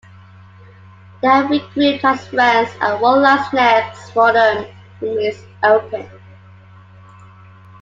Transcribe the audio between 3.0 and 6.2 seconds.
what lies next for them remains open.